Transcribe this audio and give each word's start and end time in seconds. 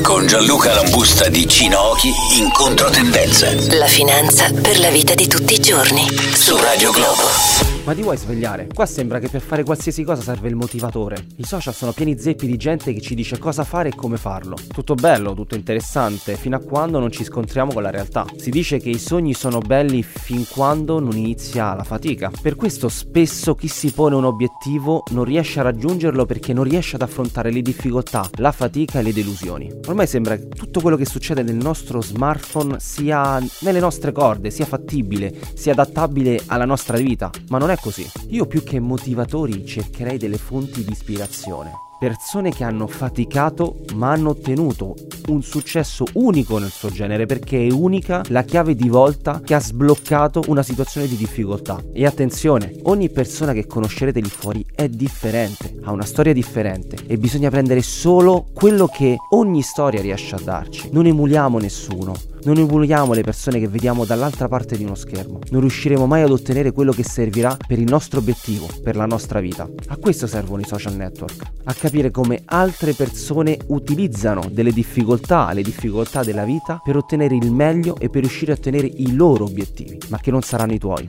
Con 0.00 0.26
Gianluca 0.26 0.72
Lambusta 0.74 1.28
di 1.28 1.46
Cinochi 1.46 2.08
in 2.38 2.50
controtendenza. 2.50 3.52
La 3.76 3.86
finanza 3.86 4.50
per 4.50 4.78
la 4.78 4.88
vita 4.88 5.14
di 5.14 5.26
tutti 5.26 5.52
i 5.54 5.60
giorni. 5.60 6.08
Su 6.32 6.56
Radio 6.56 6.90
Globo. 6.92 7.62
Ma 7.84 7.94
ti 7.94 8.02
vuoi 8.02 8.16
svegliare? 8.16 8.68
Qua 8.72 8.86
sembra 8.86 9.18
che 9.18 9.28
per 9.28 9.40
fare 9.40 9.64
qualsiasi 9.64 10.04
cosa 10.04 10.22
serve 10.22 10.48
il 10.48 10.54
motivatore. 10.54 11.26
I 11.36 11.44
social 11.44 11.74
sono 11.74 11.90
pieni 11.90 12.16
zeppi 12.16 12.46
di 12.46 12.56
gente 12.56 12.92
che 12.92 13.00
ci 13.00 13.16
dice 13.16 13.38
cosa 13.38 13.64
fare 13.64 13.88
e 13.88 13.94
come 13.96 14.18
farlo. 14.18 14.56
Tutto 14.72 14.94
bello, 14.94 15.34
tutto 15.34 15.56
interessante, 15.56 16.36
fino 16.36 16.54
a 16.54 16.60
quando 16.60 17.00
non 17.00 17.10
ci 17.10 17.24
scontriamo 17.24 17.72
con 17.72 17.82
la 17.82 17.90
realtà. 17.90 18.24
Si 18.36 18.50
dice 18.50 18.78
che 18.78 18.88
i 18.88 19.00
sogni 19.00 19.34
sono 19.34 19.58
belli 19.58 20.04
fin 20.04 20.46
quando 20.48 21.00
non 21.00 21.16
inizia 21.16 21.74
la 21.74 21.82
fatica. 21.82 22.30
Per 22.40 22.54
questo 22.54 22.88
spesso 22.88 23.56
chi 23.56 23.66
si 23.66 23.90
pone 23.90 24.14
un 24.14 24.26
obiettivo 24.26 25.02
non 25.10 25.24
riesce 25.24 25.58
a 25.58 25.64
raggiungerlo 25.64 26.24
perché 26.24 26.52
non 26.52 26.62
riesce 26.62 26.94
ad 26.94 27.02
affrontare 27.02 27.50
le 27.50 27.62
difficoltà, 27.62 28.30
la 28.36 28.52
fatica 28.52 29.00
e 29.00 29.02
le 29.02 29.12
delusioni. 29.12 29.80
Ormai 29.92 30.06
sembra 30.06 30.36
che 30.36 30.48
tutto 30.48 30.80
quello 30.80 30.96
che 30.96 31.04
succede 31.04 31.42
nel 31.42 31.54
nostro 31.56 32.00
smartphone 32.00 32.80
sia 32.80 33.38
nelle 33.60 33.78
nostre 33.78 34.10
corde, 34.10 34.50
sia 34.50 34.64
fattibile, 34.64 35.38
sia 35.52 35.72
adattabile 35.72 36.40
alla 36.46 36.64
nostra 36.64 36.96
vita, 36.96 37.30
ma 37.50 37.58
non 37.58 37.68
è 37.68 37.76
così. 37.76 38.10
Io 38.28 38.46
più 38.46 38.62
che 38.62 38.80
motivatori 38.80 39.66
cercherei 39.66 40.16
delle 40.16 40.38
fonti 40.38 40.82
di 40.82 40.92
ispirazione 40.92 41.91
persone 42.02 42.50
che 42.50 42.64
hanno 42.64 42.88
faticato 42.88 43.76
ma 43.94 44.10
hanno 44.10 44.30
ottenuto 44.30 44.96
un 45.28 45.40
successo 45.40 46.04
unico 46.14 46.58
nel 46.58 46.72
suo 46.72 46.90
genere 46.90 47.26
perché 47.26 47.64
è 47.64 47.70
unica 47.70 48.24
la 48.30 48.42
chiave 48.42 48.74
di 48.74 48.88
volta 48.88 49.40
che 49.40 49.54
ha 49.54 49.60
sbloccato 49.60 50.42
una 50.48 50.64
situazione 50.64 51.06
di 51.06 51.14
difficoltà. 51.14 51.80
E 51.92 52.04
attenzione, 52.04 52.74
ogni 52.82 53.08
persona 53.08 53.52
che 53.52 53.68
conoscerete 53.68 54.18
lì 54.18 54.28
fuori 54.28 54.66
è 54.74 54.88
differente, 54.88 55.76
ha 55.84 55.92
una 55.92 56.04
storia 56.04 56.32
differente 56.32 56.96
e 57.06 57.18
bisogna 57.18 57.50
prendere 57.50 57.82
solo 57.82 58.46
quello 58.52 58.88
che 58.88 59.16
ogni 59.30 59.62
storia 59.62 60.00
riesce 60.00 60.34
a 60.34 60.40
darci. 60.42 60.88
Non 60.90 61.06
emuliamo 61.06 61.60
nessuno, 61.60 62.14
non 62.44 62.58
emuliamo 62.58 63.12
le 63.12 63.22
persone 63.22 63.60
che 63.60 63.68
vediamo 63.68 64.04
dall'altra 64.04 64.48
parte 64.48 64.76
di 64.76 64.84
uno 64.84 64.94
schermo. 64.94 65.38
Non 65.50 65.60
riusciremo 65.60 66.06
mai 66.06 66.22
ad 66.22 66.30
ottenere 66.30 66.72
quello 66.72 66.92
che 66.92 67.04
servirà 67.04 67.56
per 67.66 67.78
il 67.78 67.88
nostro 67.88 68.18
obiettivo, 68.18 68.68
per 68.82 68.96
la 68.96 69.06
nostra 69.06 69.40
vita. 69.40 69.68
A 69.88 69.96
questo 69.96 70.26
servono 70.26 70.62
i 70.62 70.66
social 70.66 70.94
network, 70.94 71.42
a 71.64 71.74
capire 71.74 72.10
come 72.10 72.42
altre 72.46 72.94
persone 72.94 73.58
utilizzano 73.68 74.48
delle 74.50 74.72
difficoltà, 74.72 75.52
le 75.52 75.62
difficoltà 75.62 76.24
della 76.24 76.44
vita 76.44 76.80
per 76.82 76.96
ottenere 76.96 77.36
il 77.36 77.52
meglio 77.52 77.96
e 77.98 78.08
per 78.08 78.22
riuscire 78.22 78.52
a 78.52 78.56
ottenere 78.56 78.86
i 78.86 79.14
loro 79.14 79.44
obiettivi, 79.44 79.98
ma 80.08 80.18
che 80.18 80.30
non 80.30 80.42
saranno 80.42 80.72
i 80.72 80.78
tuoi. 80.78 81.08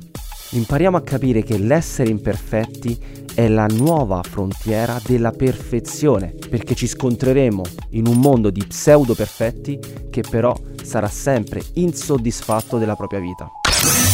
Impariamo 0.52 0.98
a 0.98 1.02
capire 1.02 1.42
che 1.42 1.58
l'essere 1.58 2.12
imperfetti 2.12 3.24
è 3.34 3.48
la 3.48 3.66
nuova 3.66 4.22
frontiera 4.22 5.02
della 5.04 5.32
perfezione, 5.32 6.36
perché 6.48 6.76
ci 6.76 6.86
scontreremo 6.86 7.64
in 7.92 8.06
un 8.06 8.20
mondo 8.20 8.52
di 8.52 8.64
pseudo 8.68 9.16
perfetti 9.16 9.80
che 10.12 10.22
però 10.22 10.56
sarà 10.84 11.08
sempre 11.08 11.62
insoddisfatto 11.74 12.78
della 12.78 12.96
propria 12.96 13.20
vita. 13.20 13.50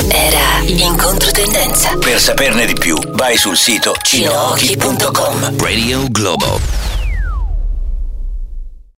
Era 0.09 0.65
in 0.65 0.97
controtendenza. 0.97 1.95
Per 1.97 2.19
saperne 2.19 2.65
di 2.65 2.73
più, 2.73 2.97
vai 3.11 3.37
sul 3.37 3.55
sito 3.55 3.93
cinochi.com. 4.01 5.59
Radio 5.59 6.05
Globo. 6.09 6.88